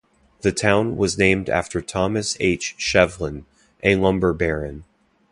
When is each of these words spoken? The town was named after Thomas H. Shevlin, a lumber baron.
The 0.39 0.51
town 0.51 0.97
was 0.97 1.19
named 1.19 1.47
after 1.47 1.79
Thomas 1.79 2.35
H. 2.39 2.73
Shevlin, 2.79 3.45
a 3.83 3.97
lumber 3.97 4.33
baron. 4.33 4.83